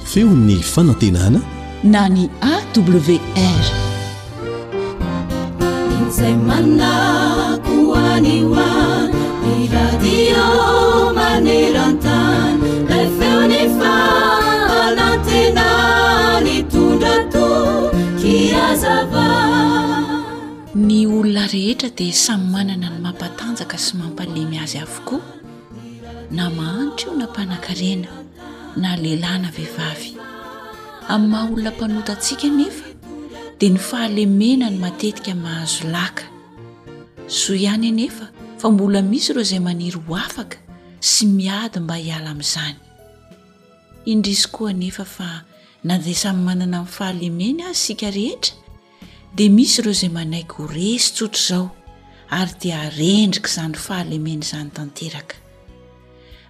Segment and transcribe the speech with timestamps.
[0.04, 1.40] feony fanantenana
[1.84, 3.08] na ny awrny
[21.08, 25.47] olona rehetra dia samy manana ny mampatanjaka sy mampalemy azy avokoa
[26.32, 28.08] na mahanitra io na mpanankarena
[28.82, 30.10] na lehilayna vehivavy
[31.14, 32.86] amn'ny maha olona mpanotantsika nefa
[33.60, 36.24] di ny fahalemena ny matetika mahazo laka
[37.28, 38.26] soy ihany nefa
[38.60, 40.58] fa mbola misy reo izay maniry ho afaka
[41.00, 42.76] sy miady mba hiala amin'izany
[44.06, 45.46] indrisy koa nefa fa
[45.84, 48.54] na de samyy manana amin'ny fahalemeny azy sika rehetra
[49.36, 51.66] dia misy ireo izay manaiky ho resi tsotra zao
[52.40, 55.47] ary dia arendrika zany fahalemena izany tanteraka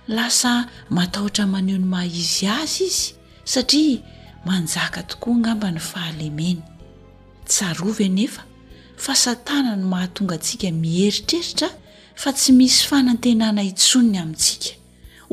[0.07, 3.05] lasa matahotra maneho ny maha izy azy izy
[3.43, 3.99] satria
[4.47, 6.59] manjaka tokoa namba ny fahalemeny
[7.47, 8.41] tsarova anefa
[9.03, 11.67] fa satana ny mahatonga antsika mieritreritra
[12.21, 14.69] fa tsy misy fanantenana itsonny amintsika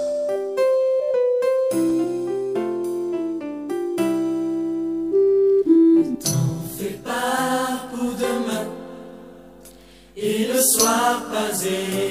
[11.53, 12.10] زي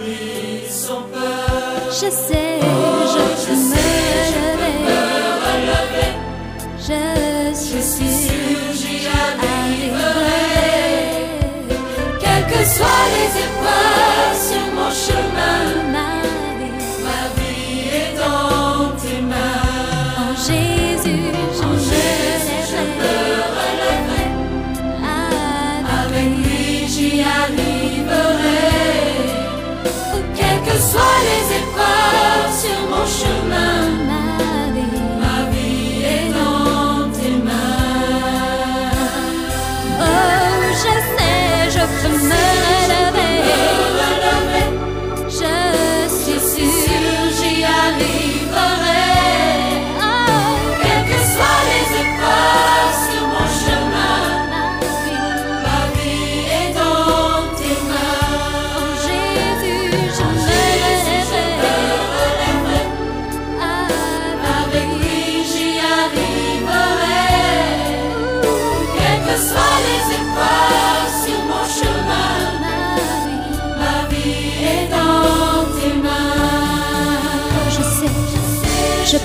[30.92, 32.37] صالز البا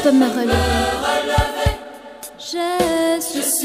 [0.03, 0.51] طم غل
[1.03, 1.79] غلك
[2.39, 3.63] شسس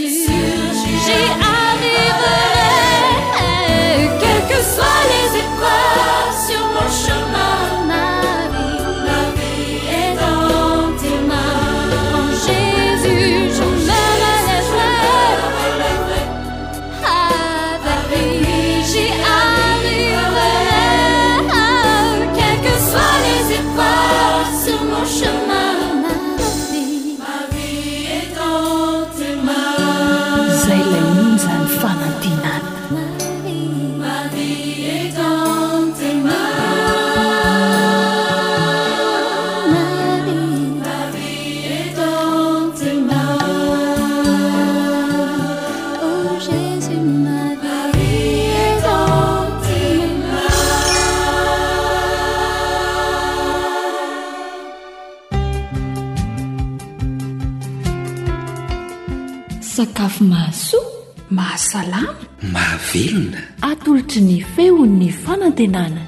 [61.72, 62.14] salama
[62.52, 66.02] maavelona atolotry ny feo ny fanantenana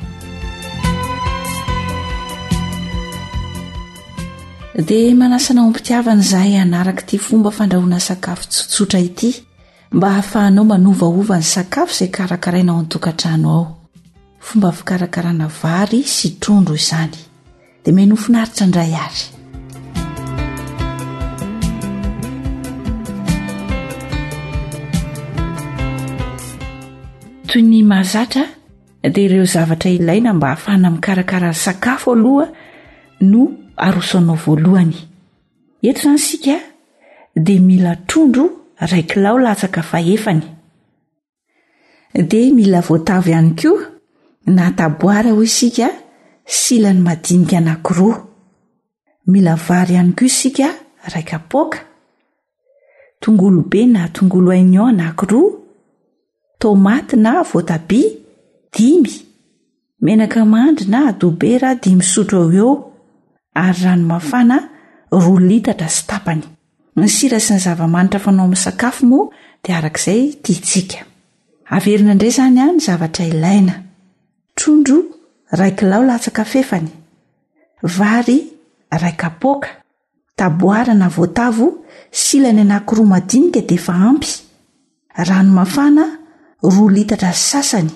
[4.87, 9.31] dia manasa nao ampitiavany zahay anaraka ty fomba fandrahoana sakafo tsotsotra ity
[9.93, 13.67] mba hahafahanao manovaova ny sakafo zay karakarainao nytokantrano ao
[14.47, 17.19] fomba fikarakarana vary sy trondro izany
[17.85, 19.23] dia menofonaritra ndray ary
[27.53, 28.43] toy ny mahazatra
[29.03, 32.47] dea ireo zavatra ilaina mba hahafana mikarakara ry sakafo aloha
[33.21, 34.95] no arosoanao voalohany
[35.83, 36.55] eto izany isika
[37.37, 40.43] dea mila trondro raikilao latsaka fahefany
[42.15, 43.89] dea mila voatavo ihany koa
[44.47, 45.89] na ataboara ho isika
[46.47, 48.27] silany madinika anankiroa
[49.27, 50.69] mila vary ihany koa isika
[51.15, 51.79] raika apoaka
[53.21, 55.51] tongolobe na tongolo hainyao anaki roa
[56.61, 58.13] tomaty na voatabia
[58.75, 59.13] dimy
[60.05, 62.71] menaka mahandry na adobera dimy sotro ao eo
[63.55, 64.59] ary rano mafana
[65.13, 66.43] roa litatra sy tapany
[67.01, 69.27] ny sira sy ny zavamanitra fanao amin'nysakafo moa
[69.65, 71.01] dia arak'izay tihitsika
[71.75, 73.75] averina indray zany a ny zavatra ilaina
[74.57, 75.01] trondro
[75.59, 76.89] raikilao latsaka fefany
[77.97, 78.39] vary
[78.93, 79.69] raikpoaka
[80.37, 81.67] taboara na voatavo
[82.23, 84.31] silany anakiroa madinika de efa ampy
[85.29, 86.20] rano mafana
[86.63, 87.91] roa litatra y sasany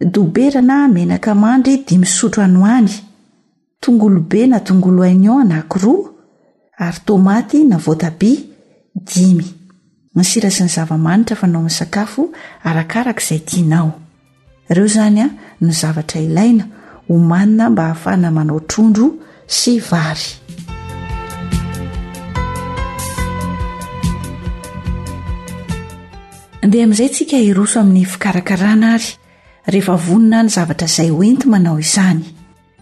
[0.00, 2.90] doberana menaka mandry dimy sotro hanohany
[3.80, 6.10] tongolo be na tongolo ainon naki roa
[6.78, 8.40] ary tomaty na voatabia
[8.94, 9.44] dimy
[10.14, 12.30] nysira sy ny zavamanitra fanao min'ny sakafo
[12.64, 13.92] arakarak' izay dianao
[14.70, 15.28] ireo zany a
[15.60, 16.64] no zavatra ilaina
[17.08, 19.14] homanina mba hahafahana manao trondro
[19.46, 20.47] sy vavy
[26.66, 29.08] dea amin'izay ntsika iroso amin'ny fikarakarana ary
[29.72, 32.22] rehefa vonina ny zavatra izay oenty manao izany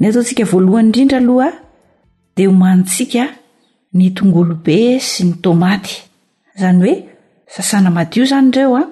[0.01, 1.53] ny ataontsika voalohany indrindra alohaa
[2.37, 3.23] dia homanotsika
[3.99, 4.79] ny tongolobe
[5.09, 5.93] sy ny tomaty
[6.57, 6.95] izany hoe
[7.55, 8.85] sasana madio izany reo a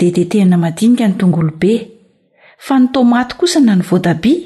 [0.00, 1.72] dea tetehina madinika ny tongolo be
[2.66, 4.40] fa ny tomaty kosa na ny voadabia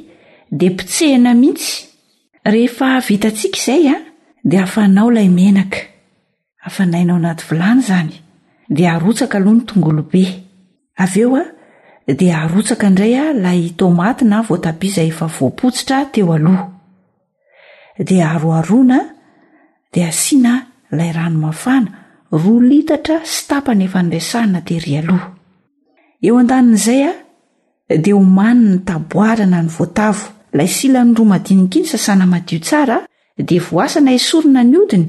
[0.58, 1.72] dea mpitsehina mihitsy
[2.52, 3.96] rehefa vitantsika izay a
[4.48, 5.80] dia afahnao ilay menaka
[6.66, 8.14] afanainao anaty vilany zany
[8.68, 10.24] de arotsaka aloha ny tongolobe
[11.04, 11.44] avy eo a
[12.18, 16.64] de arotsaka indray a lay tomatyna voatabiza efa voapotsitra teo aloha
[18.08, 18.98] dea aroarona
[19.92, 20.54] de asiana
[20.92, 21.90] ilay rano mafana
[22.42, 25.28] roa litatra sy tapany efa nraisahna tery aloha
[26.26, 27.12] eo an-tanin'izay a
[28.04, 30.24] de homany ny taboarana ny voatavo
[30.58, 32.96] lay silany roa madinikiny sasana madio tsara
[33.46, 35.06] de voasana ysorina ny odiny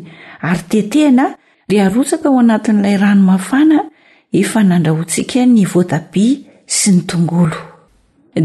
[0.50, 1.26] ary tetehina
[1.72, 3.78] re arotsaka ao anatin'ilay rano mafana
[4.42, 7.60] efa nandrahoantsika ny voatabia sy ny tongolo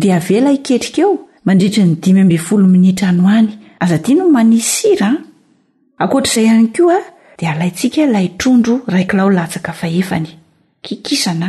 [0.03, 1.13] dea avela iketrika eo
[1.47, 3.49] mandritry ny dimy mbe folo minitra any any
[3.81, 7.01] azadia no mani sira a akoatraizay ihany ko a
[7.39, 10.29] de alaintsika ilay trondro raikilao latsaka fahefany
[10.83, 11.49] kikisana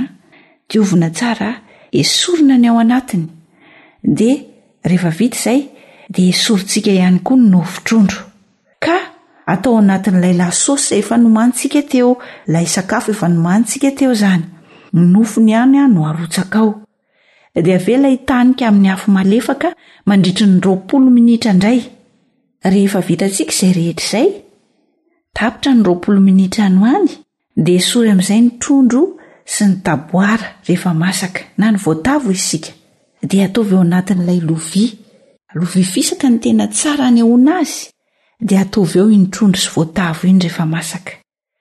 [0.69, 1.59] diovina tsara
[1.91, 3.27] esorina ny ao anatiny
[4.03, 4.47] de
[4.83, 5.61] rehefa vita izay
[6.09, 8.23] de esoritsika ihany koa nynofi trondro
[8.79, 9.14] k
[9.45, 12.17] atao anatin'ilay lahsosyy efa nomanitsika teo
[12.53, 14.43] la isakafo efa nomanytsika teo zany
[15.13, 16.69] nofo ny any ay no arotsaka ao
[17.65, 19.67] di avela hitanika amin'ny hafo malefaka
[20.07, 21.79] mandritry ny ropolo minitra indray
[22.71, 24.29] rehefa vitantsika izay rehetra izay
[25.37, 27.09] tapitra ny roapolo minitra any any
[27.65, 29.03] dea sory amin'izay ny trondro
[29.53, 32.71] sy ny taboara rehefa masaka na ny voatavo isika
[33.29, 34.85] de ataovy eo anatin'ilay lovya
[35.57, 37.63] lova fisaka ny tena tsara any onaa
[38.39, 41.11] de atovy eo inytrondro sy voatavo iny rehefa masaka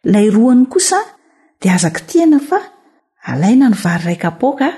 [0.05, 0.97] ilay rohany kosa
[1.63, 2.59] dea azaky tiana fa
[3.23, 4.71] alaina ny vary raika poaka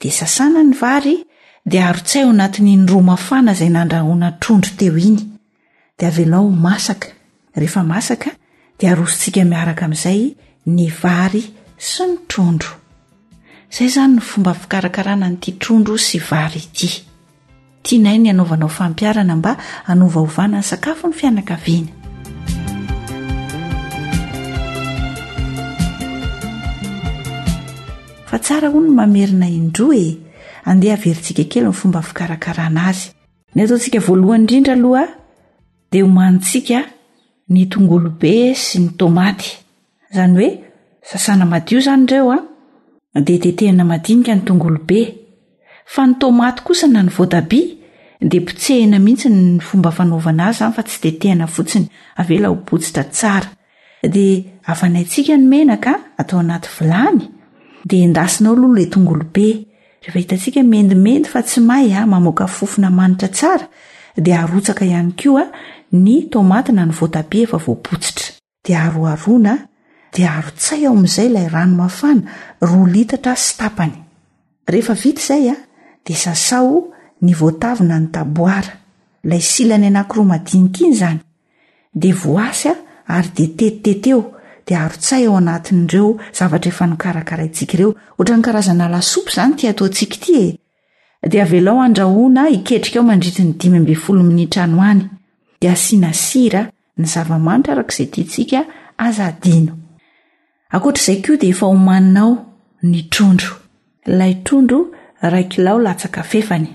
[0.00, 1.16] de sasana ny vary
[1.64, 5.18] dia arotsay ho anatiny nromafana izay nandrahona trondro teo iny
[5.98, 7.08] dia avelao masaka
[7.54, 8.30] rehefa masaka
[8.78, 10.34] dia arosontsika miaraka amin'izay
[10.66, 11.44] ny vary
[11.78, 12.74] sy ny trondro
[13.70, 17.09] izay izany ny fomba fikarakarana nyity trondro sy vary ity
[17.82, 21.88] tianay ny anaovanao fampiarana mba hanaovahovana ny sakafo ny fianakaviana
[28.26, 30.16] fa tsara ho no mamerina indroe
[30.64, 33.10] andeha verintsika kely ny fomba fikarakarana azy
[33.54, 35.06] ny ataontsika voalohany indrindra aloha
[35.92, 36.84] dia ho manotsika
[37.48, 39.56] ny tongolobe sy ny tomaty
[40.12, 40.50] izany hoe
[41.02, 42.30] sasana madio izany ireo
[43.14, 45.19] a dea tetehina madinika ny tongolobe
[45.92, 47.66] fa ny tômaty kosa nanyvoatabia
[48.30, 51.86] de potsehina mihitsy ny fomba fanaovana azy zany fa tsy detehina fotsiny
[52.36, 53.48] elaootitra tsara
[54.14, 54.16] d
[54.70, 56.56] anaynka nenakadaooola
[58.92, 63.66] toglbeka mendimendy fa tsy maya mamoaka fofona manitra tsara
[64.16, 65.46] d aoka iany kio
[68.62, 68.68] t
[70.12, 72.22] d arotsay ao ami'izay ilay rano mafana
[72.62, 73.70] ra litatra stay
[76.06, 76.90] de sasao
[77.22, 78.72] ny voatavina ny taboara
[79.24, 81.20] la silany anaki romadinikiny zany
[81.94, 82.74] de voasya
[83.06, 84.20] ary de tetitet eo
[84.66, 90.58] de arotsay ao anatin'reo zavatra efa nokarakaratsika reo atrny karazana lasopo zany ti ataotsikaty e.
[91.28, 95.02] de avelao andrahona iketrika ao mandritry ny dimy mbe folo minitranoany
[95.60, 98.64] de asinasira ny zavamanitra arakzay titsika
[98.96, 99.76] azadino
[100.70, 102.32] akotrazay ko deefahomaninao
[102.82, 103.52] ny trondro
[104.06, 104.86] lay trondro
[105.20, 106.66] raklao latsakafefany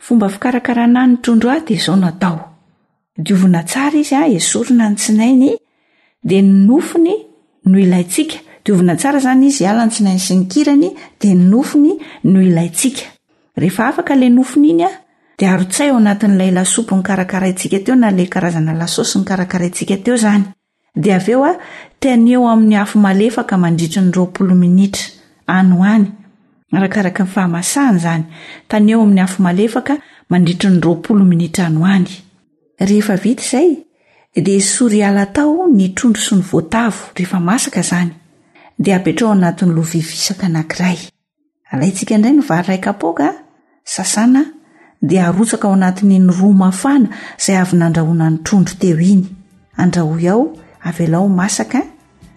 [0.00, 2.48] fomba fikarakaranay ny trondroa de zao natao
[3.16, 5.56] diovina tsara izy a esorina ny tsinainy
[6.22, 7.12] de ny nofony
[7.64, 11.92] no iaynikadnasara zany izy alanytsinainy sy nykirany de nofny
[12.24, 13.92] no iaiala
[14.30, 14.88] nofony inyde
[15.46, 18.28] aotsay aoanat'lay lasopo ny karakarasika teo nale
[18.80, 20.52] asosy nyaaeo
[20.96, 21.60] ydeoieo
[22.48, 26.06] amin'ny afka ndirnyroonay
[26.72, 28.24] arakaraka ny fahamasahny zany
[28.68, 29.94] tanyao amin'ny hafi malefaka
[30.30, 32.06] mandritrnyropolo minitraanayd
[34.60, 38.08] soryalatao ny trondro sy nyvoatavo reefa masaka n
[38.78, 43.36] de apetra ao anatny lovivisaka anakrayakanay nraikkas
[45.08, 47.08] d arotsaka ao anatinynyroa mafana
[47.44, 49.24] zay avynandrahonany trondro teoiny
[49.80, 51.80] aoo masaka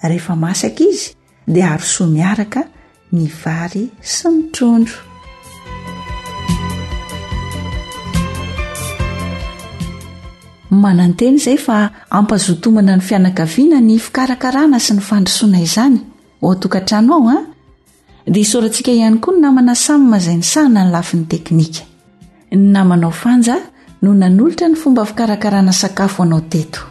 [0.04, 0.20] ee
[0.54, 1.02] aska iz
[1.54, 2.62] d asoa miaraka
[3.12, 4.96] ny vary sy mitrondro
[10.82, 16.00] manan-teny izay fa ampazotomana ny fianakaviana ny fikarakarana sy ny fandrosoana izany
[16.42, 17.44] oatokantrano ao an
[18.26, 21.84] dia isaorantsika ihany koa ny namana samy mazainy sahna ny lafin'ny teknika
[22.56, 23.60] ny namanao fanja
[24.02, 26.91] no nanolotra ny fomba fikarakarana sakafo anao teto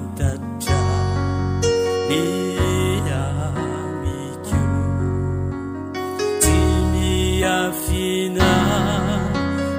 [8.11, 8.53] بنا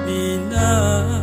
[0.07, 1.22] بنا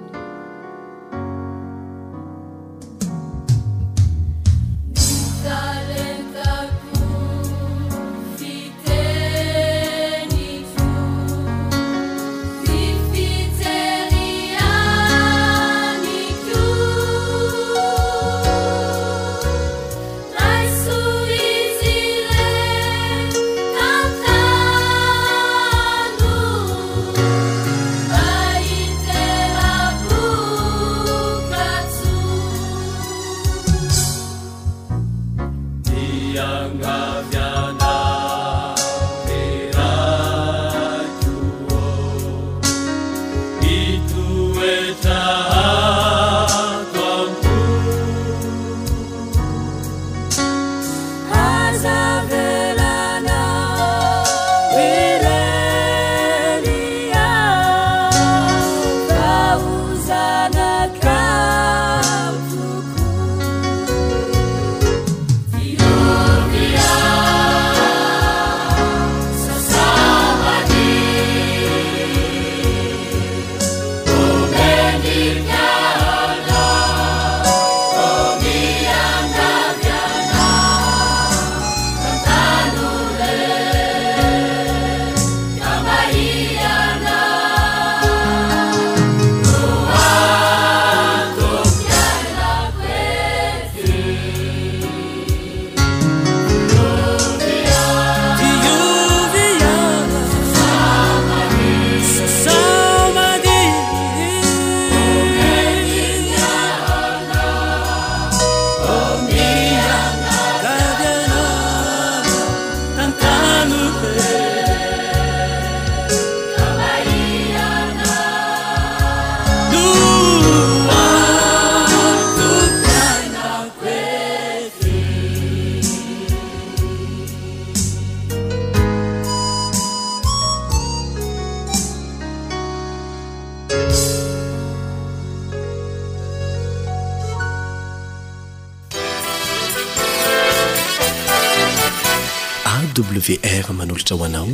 [143.85, 144.47] anolotra hoanao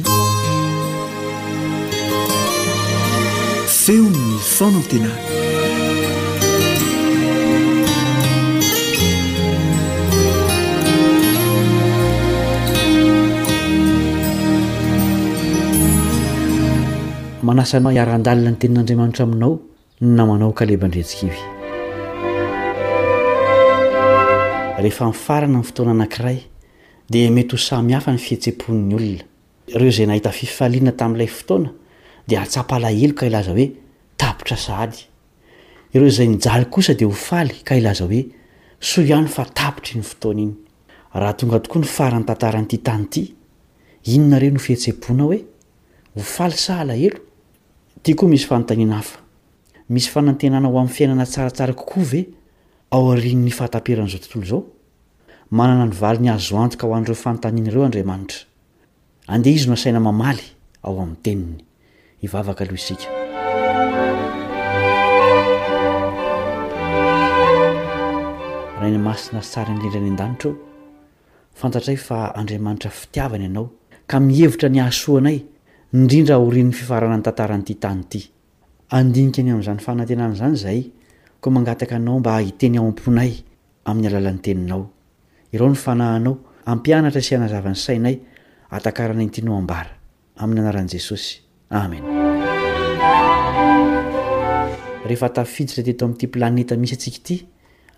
[3.77, 5.11] feony n fonany tena
[17.43, 19.53] manasa iarandalina ny tenin'andriamanitra aminao
[20.15, 21.39] na manao kalebandretsikivy
[24.83, 26.37] rehefa mifarana ny fotoana anankiray
[27.09, 29.23] de mety ho samihafa ny fihetsepon ny olona
[29.75, 31.69] ireo zay nahita fifalina tam'lay fotoana
[32.29, 33.67] de asaplahelo ka ilaza hoe
[34.19, 34.55] tatrde
[38.99, 40.51] oehn fa taotra ny otoana iny
[41.19, 43.23] rahatonga tokoa ny farany tantaran'ity tany ity
[44.15, 45.43] inona re ho fihetsepona hoe oay
[46.19, 46.85] eotaoa
[49.89, 52.21] miyaiy a hoam'y fiainana sarasarakokoa ve
[52.95, 54.63] aonnyfaharn'zatao
[55.51, 58.39] manana ny vali ny azo antoka ho an'ireo fanotaniana ireo andriamanitra
[59.27, 60.43] andeha izy no asaina mamaly
[60.83, 61.57] ao amin'ny teniny
[62.25, 63.07] ivavaka aloha isika
[68.81, 70.55] rahany masina sy sara nendra any an-danitra o
[71.59, 73.67] fantatray fa andriamanitra fitiavany ianao
[74.09, 75.37] ka mihevitra ny hahsoanay
[75.95, 78.21] indrindra aoriny fifarana ny tantaran'ity tany ity
[78.97, 80.79] andinikany amin'izany fanantenana izany zay
[81.39, 83.31] ko mangataka anao mba hiteny ao am-ponay
[83.89, 84.83] amin'ny alalan'ny teninao
[85.57, 86.37] rony fanahanao
[86.71, 88.15] ampianatra syanazavany sainay
[88.75, 89.91] atakaranayntianao ambara
[90.41, 91.31] amin'ny anaran' jesosy
[91.81, 92.03] amen
[95.07, 97.35] ehefatafiditra teto ami'ty planeta misy atsika ity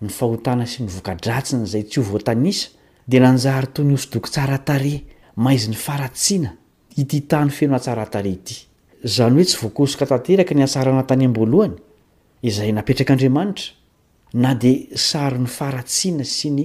[0.04, 2.66] ny fahotana sy nyvokadratsin' zay tsy o voatanisa
[3.10, 4.94] de nanjary toy ny osodoky tsaratare
[5.42, 6.50] mahaizy ny faratsiana
[7.00, 8.56] ity tany feno atsaratare ity
[9.16, 11.74] zany hoe tsy voakosoka tanteraka ny asarana tany abolohany
[12.48, 13.66] izay napetraka andriamanitra
[14.42, 14.72] na de
[15.08, 16.64] saro ny faratsiana sy ny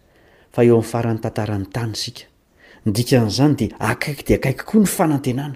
[0.57, 1.93] 'y faran'ny tantarany tany
[3.01, 5.55] sidin'zany de aaiky de akaiky koa ny fanatenana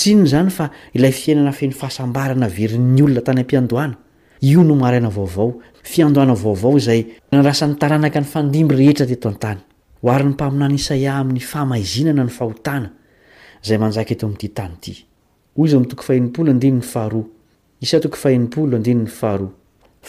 [0.00, 3.94] tiny zany fa ilay fiainana feny fahasambarana verin'nyolona tany am-piandoana
[4.56, 5.48] o nomaina vaovao
[5.92, 12.90] fiadoana vaovao zayasan'nytanaka ny fandiby rehetraty toantanya'ny mpainanisaiah amin'ny famazinana ny ahotanaah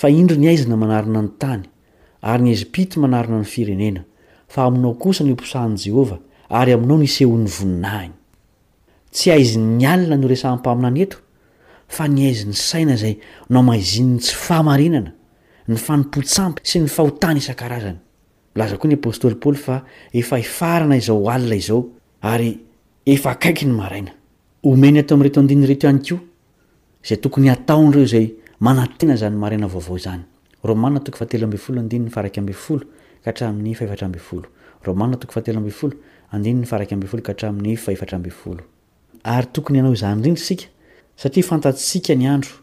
[0.05, 1.63] any
[2.25, 4.01] ary ny hazy pity manarina ny firenena
[4.49, 6.17] fa aminao kosa ny posahany jehovah
[6.59, 8.11] ary aminao nysehon'ny voninahany
[9.13, 11.17] tsy aiz'ny alina noresampainay eto
[11.95, 15.05] fa aizni ayonytsy ana
[15.69, 17.39] ny fanipotsampy sy ny fahotany
[20.97, 21.21] isn-nyaao
[24.61, 26.19] yôyeyaareoeao
[27.09, 28.25] zay tokony ataony reo zay
[28.67, 30.23] manatena zanyaraina vaovao zany
[30.65, 32.81] rômana toko fatelo ambifolo andinyny faraky ambyfolo
[33.23, 34.45] ka hatramin'ny faheatra ambyfolo
[34.85, 35.93] rmaatok ahteloambfolo
[36.33, 38.63] andinyny faraka amb oloka htramin'ny faheatrabolo
[39.23, 40.65] ay tokony ianao izany rindry sika
[41.17, 42.53] satria fantatsika ny andro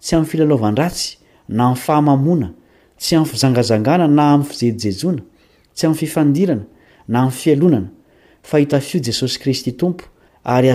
[0.00, 2.48] tsyam'ny filalovandratsy na am'y fahamamona
[3.00, 6.56] tsy am'y fijangajangana na a'y iejejonasya'y idina
[7.08, 10.04] na am'y fiaonanaifo jesosy kristy tompo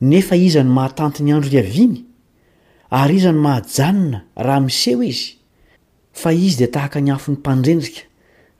[0.00, 1.96] nefa izany mahatanty ny andro ry aviany
[2.90, 5.34] ary izany mahajanona raha miseho izy
[6.12, 8.02] fa izy dia tahaka ny afo n'ny mpandrendrika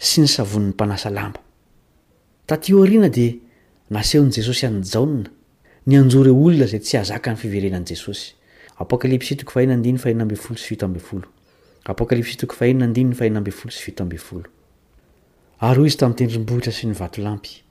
[0.08, 1.40] sy ny savony'ny mpanasa lamba
[2.46, 3.34] tatihoriana dia
[3.94, 5.30] naseho n' jesosy anyjaonina
[5.86, 8.34] ny anjory olona izay tsy hazaka ny fiverenan'i jesosy
[8.82, 9.46] apokalpsl
[15.60, 17.62] ary o izy tami'ytendrimbohitra sy ny vatolampy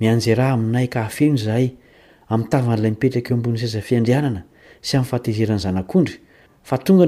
[0.00, 1.72] mianjerah aminay ka afeno zahay
[2.30, 4.42] am'ytavan'lay mipetraky o ambony saza fiandrianana
[4.86, 6.12] sy am'y fahatezeran'zanaony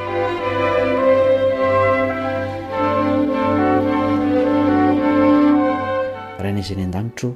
[6.83, 7.29] an-danito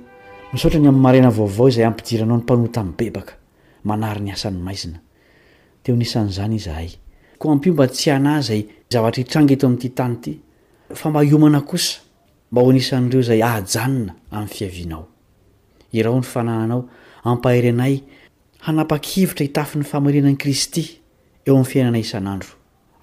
[0.54, 3.34] nsoatra ny am'ymarena vaovao izay ampidiranao ny mpanota amin'ny bebaka
[3.88, 5.00] manary ny asany maizina
[5.84, 6.90] teo anisan'izany izahay
[7.40, 8.62] ko ampiomba tsy ana zay
[8.92, 10.32] zavatra hitranga eto amin'ity tany ity
[11.00, 12.09] fa mbaiomana kosa
[12.52, 15.04] mba ho anisan'ireo zay ahajanona amin'ny fiavianao
[15.94, 16.82] iraho ny fanananao
[17.24, 17.96] ampahirenay
[18.68, 20.84] hanapa-kivotra hitafy ny famarinan'i kristy
[21.46, 22.54] eo amin'y fiainana isan'andro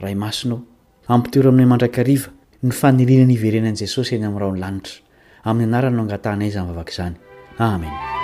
[0.01, 0.61] raha i masinao
[1.09, 2.29] ampitoero aminay mandrakariva
[2.63, 4.99] ny fanirinany iverenan'i jesosy eny amin'ny rao ny lanitra
[5.47, 7.17] amin'ny anaray no angatanay izany vavaka izany
[7.59, 8.16] amen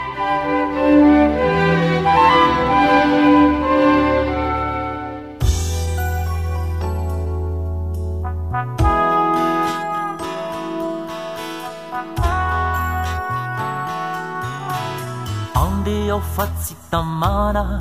[16.22, 17.78] fatsitamana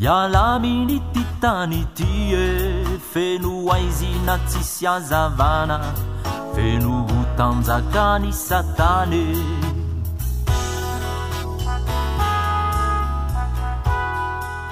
[0.00, 2.44] ialami ni titanitie
[3.12, 5.78] feno aizina tsisyazavana
[6.54, 9.24] fenoho tanjakani satane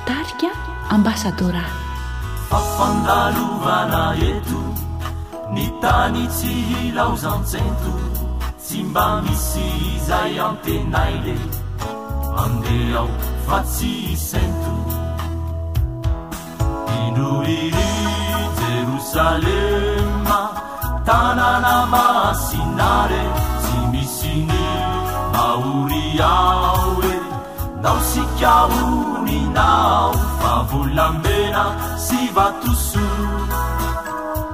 [0.07, 0.51] tarka
[0.95, 1.65] ambasadora
[2.49, 4.61] fafandalovana eto
[5.55, 7.93] ni tanitsi hilaozantsenko
[8.59, 9.65] tsi mba misy
[9.97, 11.37] izay antenaile
[12.45, 13.09] andeau
[13.47, 14.75] facisentu
[17.05, 17.91] inuiri
[18.61, 20.41] jerusalemma
[21.09, 22.05] tananama
[22.45, 23.23] sinare
[23.65, 24.69] simisini
[25.35, 27.15] mauriaue
[27.83, 30.13] nau sikiauni nau
[30.45, 31.65] pavulambena
[32.07, 33.07] sivatusu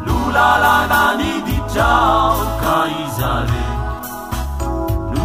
[0.07, 2.35] lulalagani ditau
[2.65, 3.65] kaizare
[5.13, 5.25] nu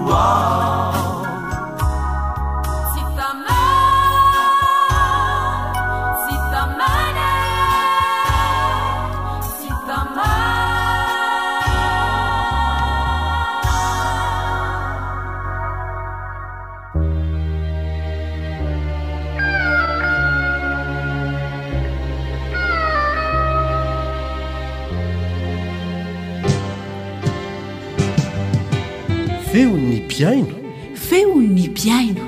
[29.52, 30.52] veonny piaino
[30.94, 32.20] feon ny piaino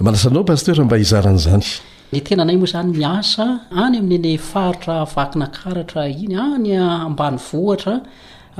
[0.00, 1.66] manasanao pastera mba hizaran'izany
[2.14, 3.44] ny tenanay moa zany miasa
[3.84, 7.94] any amin'ny faritra vakinakaratra iny anyambany vohatra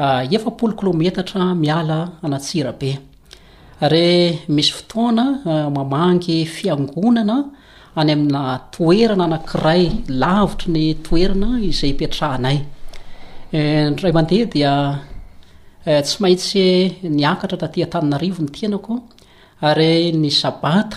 [0.05, 2.91] ah, efapolo kilometatra miala anatsirabe
[3.83, 3.85] y
[4.57, 7.37] misy fotoanamamangy ah, fianonana
[8.03, 8.43] any amina
[8.77, 9.85] toerana anakiray
[10.25, 10.85] lavitra ny
[11.19, 14.73] oeana izay eahanayaande eh, dia
[15.91, 16.65] eh, tsy maintsy
[17.23, 18.95] niakatra da tiataninarivo ny tenako
[19.71, 20.97] ary ah, ny sabata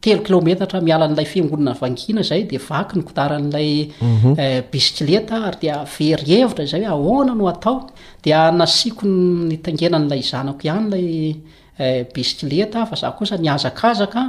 [0.00, 4.32] telo kilometatra mialan'lay fingonana vangina zay di vaky nykodiaran'lay mhm.
[4.40, 7.76] eh, bisikileta ary dia veryhevitra zay hoe ahona no atao
[8.24, 14.22] dia nasiakonytangenan'la zanako ihanylayiileta eh, fa zaosa niazakazaka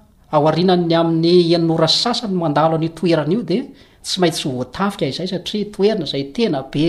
[0.31, 3.63] ao arinanny amin'ny eninorasy sasany mandalo antoerana io dea
[4.05, 6.85] tsy maintsy voatafika izay satria toerina zaytena be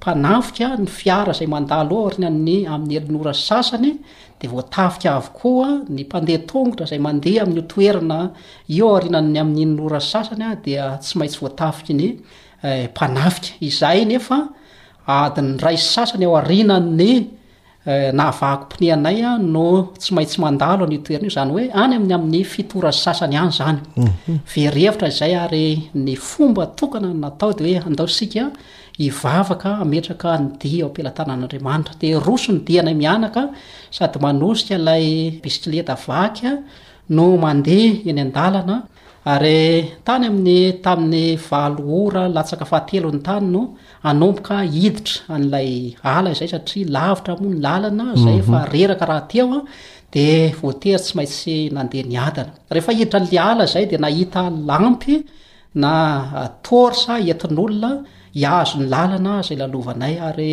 [0.00, 3.90] mpanafia ny fiara zay mandalo o arinany am'y einras sasany
[4.40, 8.18] de voatafika avokoany mpandeatongotra zay mandeh amin'ytoerna
[8.78, 14.38] io ainannyain'yoras sasanya dia tsy maintsy oatafik nymanafia eh, izay nea
[15.20, 17.10] adiny ray y sasany ao arinan ny
[17.86, 19.66] Eh, nahavahako mpnianaya no
[19.98, 24.34] tsy maintsy mandalo anytoerina io zany hoe any aminy amin'ny fitorany sasany hany zany mhm.
[24.52, 25.64] verevitra zay ary
[26.04, 28.44] ny fomba tokana natao de hoe andaosika
[29.00, 33.42] hivavaka hametraka ny dia ao am-pilatana an'andriamanitra dia roso ny dianay mianaka
[33.96, 35.04] sady manosika lay
[35.42, 36.46] bisikileta vaky
[37.16, 38.76] no mandeha eny an-dalana
[39.24, 43.62] ary tany amin'ny tamin'ny valoora latsaka fahatelony tany no
[44.10, 45.70] anomboka hiditra an'lay
[46.14, 48.68] ala izay satria lavitra moa ny làlana zay efa mhm.
[48.74, 49.60] reraka raha teo a
[50.12, 55.14] dia voatery tsy maintsy nandeha niadana rehefa hiditra an'lay ala zay di nahita lampy
[55.82, 55.92] na
[56.66, 57.90] torsa entin'olona
[58.40, 60.52] hiazo ny làlana zay lalovanay ary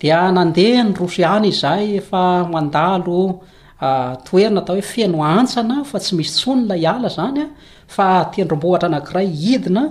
[0.00, 3.34] dia nandea ny roso iana izahy fa manalotoerina
[3.80, 4.16] ah,
[4.62, 7.46] atao hoe feno antsana fa tsy misy tsony laala zanya
[7.86, 9.84] fa tendrombohatra anakiray idina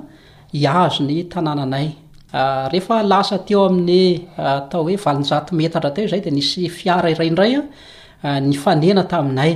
[0.54, 7.02] iazo ny tnaayealasa ah, teo amin'y ah, atao hoe valinjatmetatra teo zay de nisy fiaa
[7.10, 9.54] iaindrayaetainay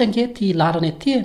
[0.04, 1.24] ange ty lalanyty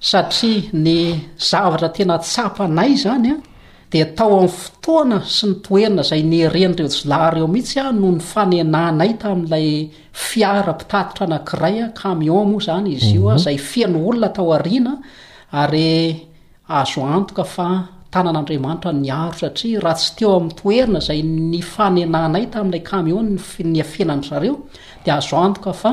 [0.00, 3.36] satria ny zavatra tena tsapanay zany a
[3.90, 8.20] di tao amin'ny fotoana sy ny toerina zay ny erenyreo jolahyreo mihitsy a no ny
[8.24, 9.90] fanenanay ta ami'lay
[10.26, 13.44] fiara-pitatitra anankiray a camion moa zany izy ioa mhm.
[13.44, 14.94] zay feno olona tao ariana
[15.52, 16.28] ary
[16.66, 17.68] azo antoka fa
[18.10, 23.34] tanan'andriamanitra ny aro satria raha tsy teo ami'ny toerina zay ny fanenanay tam'lay camion
[23.72, 24.56] ny afenantrareo
[25.04, 25.92] de azo antokafa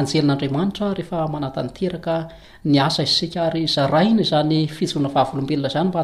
[0.00, 2.14] anjelin'andriamanitra rehefa manatanteraka
[2.70, 6.00] ny asa isika ary zaainy zany fijona vavolobelona zanyma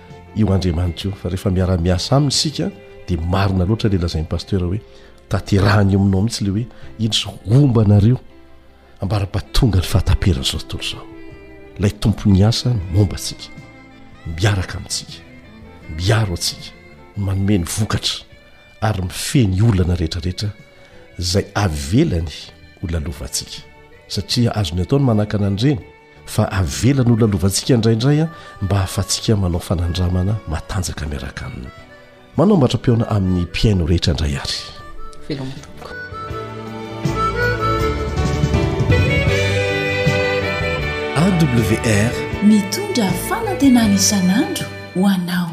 [0.33, 2.69] io andriamanitra io fa rehefa miara-miasa aminy isika
[3.07, 4.79] dia marina loatra ilay lazain'ny paster hoe
[5.29, 6.67] taterahany io aminao mihitsy ley hoe
[7.05, 8.19] iny so omba anareo
[9.01, 11.05] ambara-patonga ny fahataperina izao tontolo zao
[11.79, 13.45] lay tompo ny asa ny momba sika
[14.39, 15.13] miaraka amitsika
[15.97, 16.71] miaro atsika
[17.17, 18.23] n manomeny vokatra
[18.81, 20.49] ary mifeny olana retrarehetra
[21.17, 22.31] zay avelany
[22.81, 23.63] holalovatsika
[24.07, 25.79] satria azony atao ny manakana anyireny
[26.33, 28.27] fa avelan'olo alovantsika indraindray a
[28.65, 31.69] mba hafatsika manao fanandramana matanjaka miaraka aminy
[32.37, 34.59] manao mbatrapiona amin'ny mpiaino rehetra indray ary
[35.27, 35.85] velomtok
[41.21, 42.13] awr
[42.49, 44.65] mitondra fanatena misan'andro
[44.95, 45.51] ho anao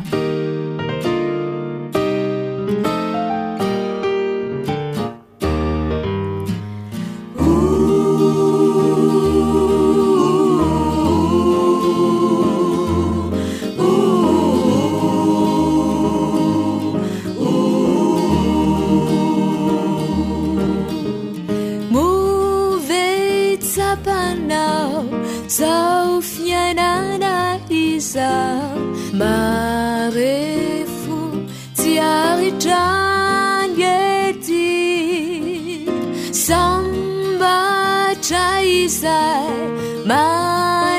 [40.07, 40.99] 满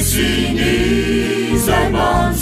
[0.00, 0.22] 心
[0.54, 2.32] 你在满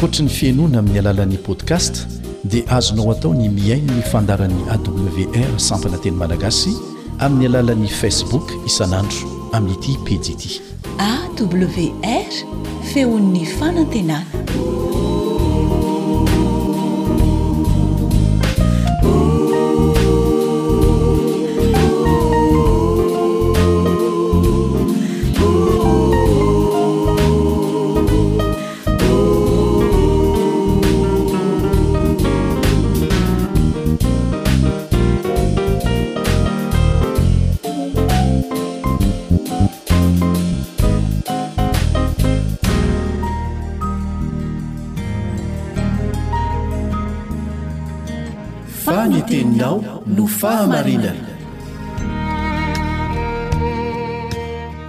[0.00, 1.94] foatra ny fiainoana amin'ny alalan'ni podcast
[2.50, 6.72] dia azonao atao ny miaino ny fandaran'ny awr sampana teny malagasy
[7.24, 10.52] amin'ny alalan'ny facebook isanandro amin'n'ity piji ity
[11.12, 12.36] awr
[12.94, 14.24] fehon'ny fanantenana
[50.40, 51.16] fahamarinaa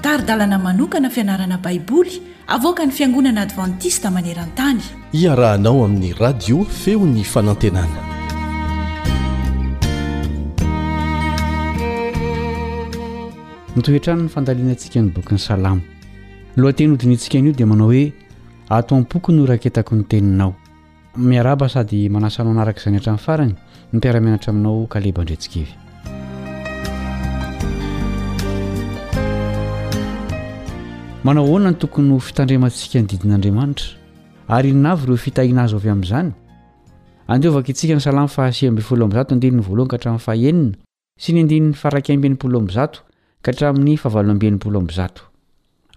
[0.06, 2.14] taridalana manokana fianarana baiboly
[2.58, 4.80] avoaka ny fiangonana advantista maneran-tany
[5.24, 8.00] iarahanao amin'ny radio feo ny fanantenana
[13.76, 15.82] nitohitrano ny fandaliana antsika ny bokyny salamo
[16.62, 18.04] loa tenyhodiny ntsika n'io dia manao hoe
[18.80, 20.56] ato ampoky no raketako ny teninao
[21.16, 25.68] miaraba sady manasa manarakaizany hatrain'ny farany ny mpiaramenatra aminao kaleba ndretsikivy
[31.24, 33.88] manao hoana ny tokony no fitandremantsika ny didin'andriamanitra
[34.48, 36.32] ary ny navy ireo fitahina azo avy amin'izany
[37.28, 40.78] andeovaka intsika ny salamy fahasiafozato andinn'ny voalohan kahtramin'ny faenina
[41.20, 43.00] sy ny andinn'ny farakambinplzato
[43.44, 45.16] ka hatramin'ny fahavaloambn'pzat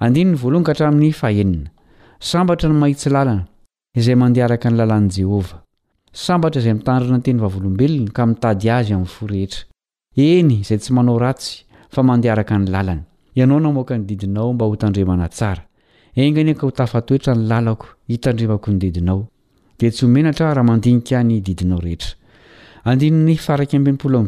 [0.03, 1.71] andinn'ny voalohan kahatramin'ny fahenina
[2.19, 3.47] sambatra no maitsy lalana
[3.97, 5.63] izay mande araka ny lalan'i jehovah
[6.13, 9.61] sambatra izay mitarina ny tenylobelony ka itady azy am'ny ehera
[10.17, 11.63] eny zay tsy manao ratsy
[11.95, 13.03] fa mndeaka ny lalny
[13.39, 15.55] ianao namoa ny diinao mba hotndeana ta
[16.17, 19.27] engany htafatoetra ny lalako itndmako ny dinao
[19.79, 20.65] d ty oenaa aha
[22.85, 24.27] andniany iao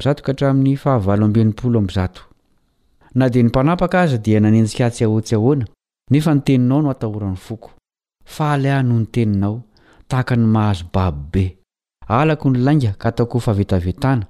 [4.14, 5.16] eheanny
[5.52, 5.64] e
[6.10, 7.75] nefnteninao no atahoan'ny o
[8.26, 9.62] fa alaahno ny teninao
[10.08, 11.58] tahaka ny mahazo babbe
[12.08, 14.26] alako ny lainga ka taoko favetavetana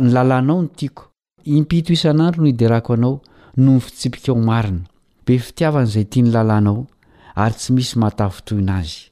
[0.00, 1.12] ny lanao ny tiao
[1.44, 3.20] impito isan'andro no iderao anao
[3.56, 4.88] no mfitsipikao marina
[5.26, 6.86] be fitiavan' zay tia ny lalànao
[7.36, 9.02] ary tsy misy matafotoinaazy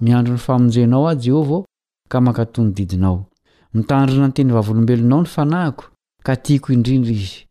[0.00, 1.62] miandrony famonjenao a jeoa
[2.10, 3.24] ka ankatny diinao
[3.74, 5.84] mitandrina ny teny vavlombelonao ny fanahiko
[6.24, 7.46] ka tiako indrindra izy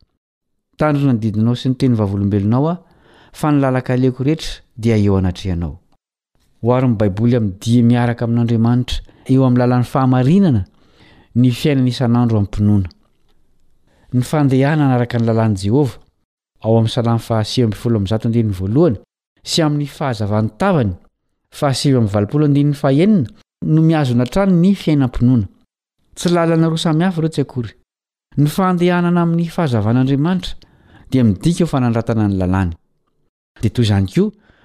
[0.78, 2.76] tanrina ny didinao sy ny teny vlobeonaoa
[3.34, 5.22] fa nylalakaeoko rehetra d eoo
[6.62, 9.02] ho ary n'n' baiboly amin dia miaraka amin'andriamanitra
[9.32, 10.62] eo amin'ny lalàn'ny fahamarinana
[11.42, 12.90] ny fiainana isan'andro amin'nympinoana
[14.14, 15.96] ny fandehana naraka ny lalàn'i jehova
[16.64, 18.98] ao amin'ny salany fahasivamfolom'ny zato andinny voalohany
[19.44, 20.92] sy amin'ny fahazavan'ny tavany
[21.60, 23.30] fahasiva my valpolo ndininy fahenina
[23.74, 25.48] no mihazona atrany ny fiainan'n-mpinoana
[26.16, 27.72] tsy lalana ro samihafa ireo tsy akory
[28.38, 30.54] ny fandehanana amin'ny fahazavan'andriamanitra
[31.10, 32.72] dia midika eo fa nandratana ny lalàny
[33.62, 34.30] dia toy izany koa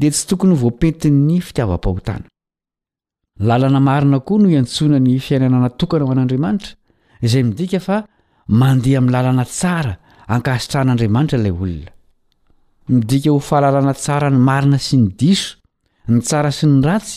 [0.00, 2.26] dia tsy tokony ho voapeti ny fitiavam-pahotana
[3.42, 6.72] ylalana marina koa no hiantsona ny fiainanana tokana ao an'andriamanitra
[7.26, 7.96] izay midika fa
[8.62, 9.92] mandeha milalana tsara
[10.34, 11.90] ankasitrahan'andriamanitra ilay olona
[12.96, 15.50] midika ho fahalalana tsara ny marina sy ny diso
[16.12, 17.16] ny tsara sy ny ratsy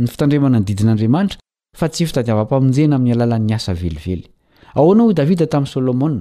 [0.00, 1.38] ny fitandremana ny didin'andriamanitra
[1.78, 4.22] fa tsy fitadiavam-pamonjena amin'ny alalan'ny asa velively
[4.80, 6.12] aoanao i davida tamin'ny solomoa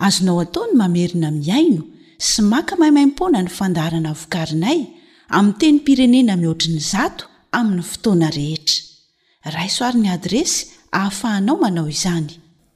[0.05, 1.83] azonao ataony mamerina miaino
[2.17, 4.79] sy maka mahimaimpona ny fandaharana vokarinay
[5.37, 8.83] ami teny pirenena mihoatriny zato aminny fotoana rehetra
[9.55, 10.57] raisoariny adresy
[10.91, 12.39] hahafahanao manao izany